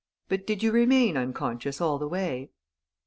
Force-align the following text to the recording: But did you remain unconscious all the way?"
But 0.29 0.47
did 0.47 0.63
you 0.63 0.71
remain 0.71 1.15
unconscious 1.15 1.79
all 1.79 1.99
the 1.99 2.07
way?" 2.07 2.49